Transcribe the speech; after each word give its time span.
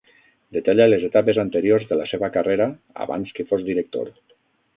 Detalla 0.55 0.87
les 0.93 1.03
etapes 1.07 1.39
anteriors 1.43 1.85
de 1.91 1.99
la 1.99 2.07
seva 2.13 2.31
carrera, 2.39 2.67
abans 3.07 3.37
que 3.37 3.47
fos 3.53 3.69
director. 3.71 4.13